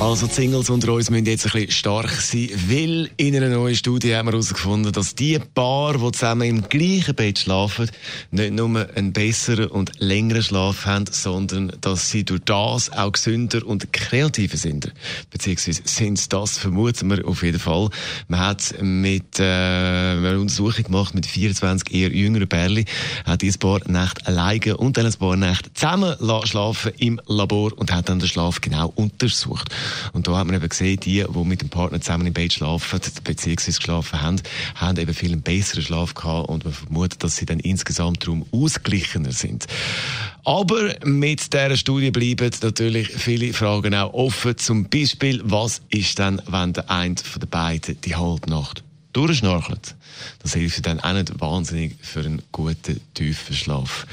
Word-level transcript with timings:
also 0.00 0.26
die 0.26 0.34
Singles 0.34 0.68
unter 0.68 0.92
uns 0.92 1.10
müssen 1.10 1.24
jetzt 1.24 1.46
ein 1.46 1.52
bisschen 1.52 1.70
stark 1.70 2.10
sein, 2.10 2.50
weil 2.68 3.10
in 3.16 3.34
einer 3.34 3.48
neuen 3.48 3.74
Studie 3.74 4.14
haben 4.14 4.26
wir 4.26 4.32
herausgefunden, 4.32 4.92
dass 4.92 5.14
die 5.14 5.38
Paar, 5.54 5.94
die 5.96 6.12
zusammen 6.12 6.48
im 6.48 6.68
gleichen 6.68 7.14
Bett 7.14 7.38
schlafen, 7.38 7.90
nicht 8.30 8.52
nur 8.52 8.88
einen 8.94 9.12
besseren 9.14 9.68
und 9.68 9.92
längeren 9.98 10.42
Schlaf 10.42 10.84
haben, 10.84 11.06
sondern 11.10 11.72
dass 11.80 12.10
sie 12.10 12.24
durch 12.24 12.42
das 12.44 12.92
auch 12.92 13.12
gesünder 13.12 13.66
und 13.66 13.90
kreativer 13.92 14.58
sind. 14.58 14.92
Beziehungsweise 15.30 15.82
sind 15.84 16.32
das, 16.32 16.58
vermuten 16.58 17.08
wir 17.08 17.26
auf 17.26 17.42
jeden 17.42 17.58
Fall. 17.58 17.88
Man 18.28 18.40
hat 18.40 18.74
mit 18.82 19.40
äh, 19.40 19.44
eine 19.44 20.38
Untersuchung 20.38 20.84
gemacht 20.84 21.14
mit 21.14 21.24
24 21.24 21.94
eher 21.94 22.10
jüngeren 22.10 22.48
Pärchen, 22.48 22.84
hat 23.24 23.40
dieses 23.40 23.58
Paar 23.58 23.80
Nacht 23.86 24.26
alleine 24.26 24.76
und 24.76 24.98
dann 24.98 25.06
ein 25.06 25.14
paar 25.14 25.36
Nächte 25.36 25.72
zusammen 25.72 26.16
schlafen 26.44 26.92
im 26.98 27.20
Labor 27.26 27.72
und 27.76 27.92
hat 27.92 28.10
dann 28.10 28.18
den 28.18 28.28
Schlaf 28.28 28.60
genau 28.60 28.92
untersucht. 28.94 29.70
Und 30.12 30.26
da 30.26 30.36
hat 30.36 30.46
man 30.46 30.56
eben 30.56 30.68
gesehen, 30.68 30.98
die, 31.00 31.24
die 31.28 31.44
mit 31.44 31.62
dem 31.62 31.68
Partner 31.68 32.00
zusammen 32.00 32.26
im 32.26 32.32
Bett 32.32 32.52
schlafen, 32.52 33.00
beziehungsweise 33.24 33.78
geschlafen 33.78 34.22
haben, 34.22 34.40
haben 34.74 34.98
eben 34.98 35.14
viel 35.14 35.32
einen 35.32 35.42
besseren 35.42 35.82
Schlaf 35.82 36.14
gehabt 36.14 36.48
und 36.48 36.64
man 36.64 36.72
vermutet, 36.72 37.22
dass 37.22 37.36
sie 37.36 37.46
dann 37.46 37.60
insgesamt 37.60 38.22
darum 38.22 38.46
ausgeglichener 38.52 39.32
sind. 39.32 39.66
Aber 40.44 40.94
mit 41.04 41.52
dieser 41.52 41.76
Studie 41.76 42.10
bleiben 42.10 42.50
natürlich 42.62 43.08
viele 43.08 43.52
Fragen 43.52 43.94
auch 43.94 44.14
offen. 44.14 44.56
Zum 44.56 44.88
Beispiel, 44.88 45.40
was 45.44 45.82
ist 45.88 46.18
denn, 46.18 46.40
wenn 46.46 46.72
der 46.72 46.90
eine 46.90 47.16
von 47.16 47.40
den 47.40 47.48
beiden 47.48 48.00
die 48.02 48.14
Halbnacht 48.14 48.84
durchschnorchelt. 49.16 49.94
Das 50.40 50.54
hilft 50.54 50.84
dann 50.86 51.00
auch 51.00 51.12
nicht 51.14 51.40
wahnsinnig 51.40 51.96
für 52.02 52.20
einen 52.20 52.42
guten, 52.52 53.00
tiefen 53.14 53.56
Schlaf. 53.56 54.06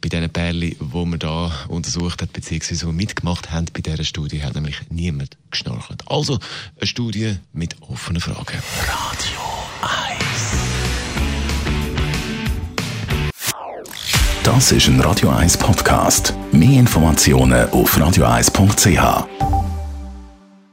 Bei 0.00 0.08
diesen 0.08 0.28
Pärchen, 0.30 0.76
die 0.80 1.04
man 1.06 1.18
da 1.18 1.52
untersucht 1.68 2.22
hat, 2.22 2.32
beziehungsweise 2.32 2.86
die 2.86 2.92
mitgemacht 2.92 3.50
haben 3.50 3.66
bei 3.72 3.80
dieser 3.80 4.04
Studie, 4.04 4.42
hat 4.42 4.54
nämlich 4.54 4.80
niemand 4.90 5.36
geschnorchelt. 5.50 6.02
Also 6.06 6.38
eine 6.76 6.86
Studie 6.86 7.36
mit 7.52 7.80
offenen 7.82 8.20
Fragen. 8.20 8.58
Radio 8.86 9.40
1 9.82 10.28
Das 14.42 14.72
ist 14.72 14.88
ein 14.88 15.00
Radio 15.00 15.28
1 15.30 15.58
Podcast. 15.58 16.34
Mehr 16.52 16.80
Informationen 16.80 17.68
auf 17.70 17.96
radio1.ch. 17.96 19.57